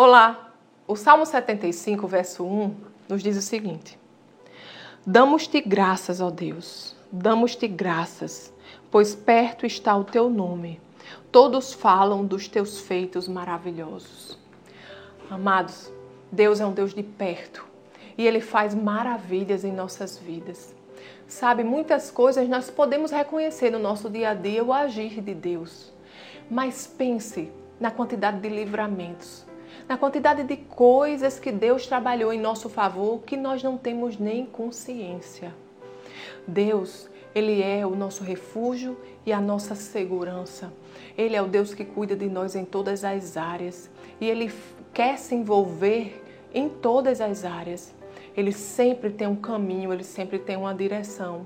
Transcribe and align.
Olá! 0.00 0.52
O 0.86 0.94
Salmo 0.94 1.26
75, 1.26 2.06
verso 2.06 2.44
1, 2.44 2.72
nos 3.08 3.20
diz 3.20 3.36
o 3.36 3.42
seguinte: 3.42 3.98
Damos-te 5.04 5.60
graças, 5.60 6.20
ó 6.20 6.30
Deus, 6.30 6.94
damos-te 7.10 7.66
graças, 7.66 8.54
pois 8.92 9.16
perto 9.16 9.66
está 9.66 9.96
o 9.96 10.04
teu 10.04 10.30
nome. 10.30 10.80
Todos 11.32 11.72
falam 11.72 12.24
dos 12.24 12.46
teus 12.46 12.80
feitos 12.80 13.26
maravilhosos. 13.26 14.38
Amados, 15.28 15.90
Deus 16.30 16.60
é 16.60 16.66
um 16.66 16.72
Deus 16.72 16.94
de 16.94 17.02
perto 17.02 17.66
e 18.16 18.24
Ele 18.24 18.40
faz 18.40 18.76
maravilhas 18.76 19.64
em 19.64 19.72
nossas 19.72 20.16
vidas. 20.16 20.76
Sabe, 21.26 21.64
muitas 21.64 22.08
coisas 22.08 22.48
nós 22.48 22.70
podemos 22.70 23.10
reconhecer 23.10 23.72
no 23.72 23.80
nosso 23.80 24.08
dia 24.08 24.30
a 24.30 24.34
dia 24.34 24.62
o 24.62 24.72
agir 24.72 25.20
de 25.20 25.34
Deus. 25.34 25.92
Mas 26.48 26.86
pense 26.86 27.50
na 27.80 27.90
quantidade 27.90 28.38
de 28.38 28.48
livramentos, 28.48 29.47
na 29.88 29.96
quantidade 29.96 30.42
de 30.44 30.56
coisas 30.56 31.40
que 31.40 31.50
Deus 31.50 31.86
trabalhou 31.86 32.30
em 32.32 32.38
nosso 32.38 32.68
favor 32.68 33.22
que 33.22 33.36
nós 33.36 33.62
não 33.62 33.78
temos 33.78 34.18
nem 34.18 34.44
consciência. 34.44 35.54
Deus, 36.46 37.08
Ele 37.34 37.62
é 37.62 37.86
o 37.86 37.96
nosso 37.96 38.22
refúgio 38.22 38.98
e 39.24 39.32
a 39.32 39.40
nossa 39.40 39.74
segurança. 39.74 40.70
Ele 41.16 41.34
é 41.34 41.40
o 41.40 41.46
Deus 41.46 41.72
que 41.72 41.84
cuida 41.84 42.14
de 42.14 42.28
nós 42.28 42.54
em 42.54 42.66
todas 42.66 43.02
as 43.02 43.36
áreas 43.36 43.90
e 44.20 44.28
Ele 44.28 44.52
quer 44.92 45.16
se 45.18 45.34
envolver 45.34 46.22
em 46.52 46.68
todas 46.68 47.20
as 47.20 47.44
áreas. 47.44 47.94
Ele 48.38 48.52
sempre 48.52 49.10
tem 49.10 49.26
um 49.26 49.34
caminho, 49.34 49.92
ele 49.92 50.04
sempre 50.04 50.38
tem 50.38 50.56
uma 50.56 50.72
direção. 50.72 51.44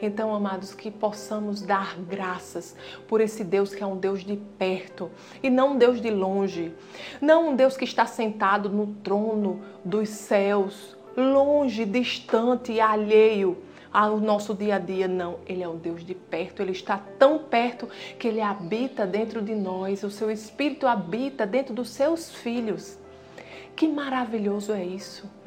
Então, 0.00 0.34
amados, 0.34 0.72
que 0.72 0.90
possamos 0.90 1.60
dar 1.60 1.94
graças 1.98 2.74
por 3.06 3.20
esse 3.20 3.44
Deus 3.44 3.74
que 3.74 3.82
é 3.82 3.86
um 3.86 3.98
Deus 3.98 4.24
de 4.24 4.38
perto 4.58 5.10
e 5.42 5.50
não 5.50 5.72
um 5.72 5.76
Deus 5.76 6.00
de 6.00 6.10
longe. 6.10 6.72
Não 7.20 7.50
um 7.50 7.54
Deus 7.54 7.76
que 7.76 7.84
está 7.84 8.06
sentado 8.06 8.70
no 8.70 8.94
trono 9.02 9.60
dos 9.84 10.08
céus, 10.08 10.96
longe, 11.14 11.84
distante 11.84 12.72
e 12.72 12.80
alheio 12.80 13.58
ao 13.92 14.16
nosso 14.16 14.54
dia 14.54 14.76
a 14.76 14.78
dia. 14.78 15.06
Não, 15.06 15.36
Ele 15.46 15.62
é 15.62 15.68
um 15.68 15.76
Deus 15.76 16.02
de 16.02 16.14
perto, 16.14 16.62
Ele 16.62 16.72
está 16.72 16.96
tão 16.96 17.40
perto 17.40 17.86
que 18.18 18.26
Ele 18.26 18.40
habita 18.40 19.06
dentro 19.06 19.42
de 19.42 19.54
nós, 19.54 20.02
o 20.02 20.10
seu 20.10 20.30
Espírito 20.30 20.86
habita 20.86 21.46
dentro 21.46 21.74
dos 21.74 21.90
seus 21.90 22.34
filhos. 22.34 22.98
Que 23.76 23.86
maravilhoso 23.86 24.72
é 24.72 24.82
isso! 24.82 25.41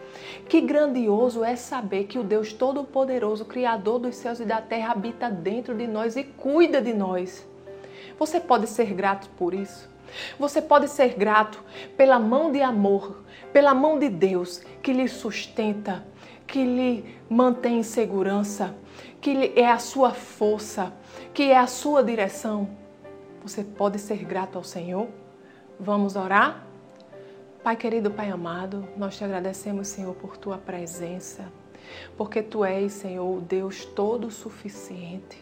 Que 0.47 0.61
grandioso 0.61 1.44
é 1.44 1.55
saber 1.55 2.05
que 2.05 2.19
o 2.19 2.23
Deus 2.23 2.53
Todo-Poderoso, 2.53 3.45
Criador 3.45 4.00
dos 4.00 4.16
céus 4.16 4.39
e 4.39 4.45
da 4.45 4.61
terra, 4.61 4.91
habita 4.91 5.30
dentro 5.30 5.75
de 5.75 5.88
nós 5.88 6.16
e 6.16 6.23
cuida 6.23 6.81
de 6.81 6.94
nós. 6.94 7.47
Você 8.19 8.39
pode 8.39 8.67
ser 8.67 8.94
grato 8.94 9.30
por 9.31 9.53
isso? 9.53 9.89
Você 10.39 10.61
pode 10.61 10.88
ser 10.88 11.16
grato 11.16 11.63
pela 11.97 12.19
mão 12.19 12.52
de 12.52 12.61
amor, 12.61 13.23
pela 13.52 13.73
mão 13.73 13.97
de 13.97 14.09
Deus 14.09 14.59
que 14.81 14.94
lhe 14.94 15.08
sustenta, 15.08 16.06
que 16.45 16.63
lhe 16.63 17.17
mantém 17.30 17.80
em 17.80 17.83
segurança, 17.83 18.75
que 19.19 19.53
é 19.56 19.69
a 19.69 19.80
sua 19.80 20.11
força, 20.11 20.94
que 21.33 21.44
é 21.44 21.58
a 21.58 21.67
sua 21.67 22.03
direção. 22.03 22.69
Você 23.44 23.63
pode 23.63 24.00
ser 24.00 24.23
grato 24.23 24.58
ao 24.58 24.63
Senhor? 24.63 25.08
Vamos 25.80 26.16
orar? 26.16 26.64
Pai 27.66 27.75
querido, 27.75 28.11
Pai 28.11 28.30
amado, 28.30 28.88
nós 28.95 29.17
te 29.17 29.23
agradecemos, 29.23 29.88
Senhor, 29.88 30.13
por 30.13 30.38
tua 30.38 30.55
presença, 30.55 31.52
porque 32.16 32.44
tu 32.44 32.63
és, 32.63 32.94
Senhor, 32.94 33.25
o 33.25 33.41
Deus 33.41 33.85
todo 33.85 34.30
suficiente. 34.30 35.41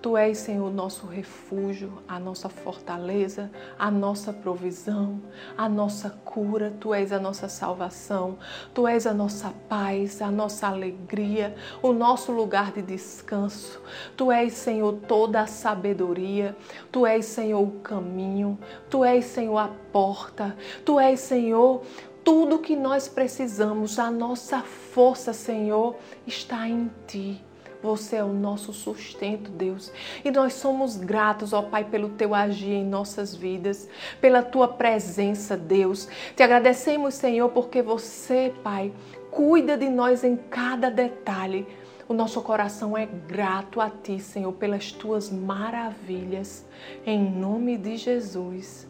Tu 0.00 0.16
és, 0.16 0.38
Senhor, 0.38 0.72
nosso 0.72 1.06
refúgio, 1.06 2.00
a 2.06 2.20
nossa 2.20 2.48
fortaleza, 2.48 3.50
a 3.76 3.90
nossa 3.90 4.32
provisão, 4.32 5.20
a 5.56 5.68
nossa 5.68 6.08
cura. 6.24 6.72
Tu 6.78 6.94
és 6.94 7.12
a 7.12 7.18
nossa 7.18 7.48
salvação. 7.48 8.38
Tu 8.72 8.86
és 8.86 9.08
a 9.08 9.12
nossa 9.12 9.52
paz, 9.68 10.22
a 10.22 10.30
nossa 10.30 10.68
alegria, 10.68 11.56
o 11.82 11.92
nosso 11.92 12.30
lugar 12.30 12.70
de 12.70 12.80
descanso. 12.80 13.82
Tu 14.16 14.30
és, 14.30 14.52
Senhor, 14.52 14.92
toda 15.08 15.40
a 15.40 15.46
sabedoria. 15.48 16.56
Tu 16.92 17.04
és, 17.04 17.26
Senhor, 17.26 17.60
o 17.60 17.80
caminho. 17.80 18.56
Tu 18.88 19.04
és, 19.04 19.24
Senhor, 19.24 19.58
a 19.58 19.68
porta. 19.92 20.56
Tu 20.84 21.00
és, 21.00 21.18
Senhor, 21.18 21.82
tudo 22.22 22.60
que 22.60 22.76
nós 22.76 23.08
precisamos. 23.08 23.98
A 23.98 24.12
nossa 24.12 24.62
força, 24.62 25.32
Senhor, 25.32 25.96
está 26.24 26.68
em 26.68 26.88
Ti. 27.04 27.47
Você 27.82 28.16
é 28.16 28.24
o 28.24 28.32
nosso 28.32 28.72
sustento, 28.72 29.50
Deus. 29.50 29.92
E 30.24 30.30
nós 30.30 30.54
somos 30.54 30.96
gratos, 30.96 31.52
ó 31.52 31.62
Pai, 31.62 31.84
pelo 31.84 32.08
teu 32.10 32.34
agir 32.34 32.72
em 32.72 32.84
nossas 32.84 33.34
vidas, 33.34 33.88
pela 34.20 34.42
tua 34.42 34.66
presença, 34.66 35.56
Deus. 35.56 36.08
Te 36.34 36.42
agradecemos, 36.42 37.14
Senhor, 37.14 37.48
porque 37.50 37.80
você, 37.80 38.52
Pai, 38.64 38.92
cuida 39.30 39.76
de 39.76 39.88
nós 39.88 40.24
em 40.24 40.36
cada 40.36 40.90
detalhe. 40.90 41.66
O 42.08 42.14
nosso 42.14 42.40
coração 42.42 42.96
é 42.96 43.06
grato 43.06 43.80
a 43.80 43.88
Ti, 43.90 44.18
Senhor, 44.18 44.52
pelas 44.54 44.90
Tuas 44.90 45.30
maravilhas. 45.30 46.66
Em 47.06 47.30
nome 47.30 47.76
de 47.76 47.96
Jesus. 47.96 48.88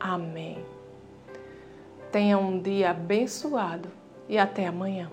Amém. 0.00 0.58
Tenha 2.10 2.38
um 2.38 2.58
dia 2.60 2.90
abençoado 2.90 3.88
e 4.28 4.38
até 4.38 4.66
amanhã. 4.66 5.10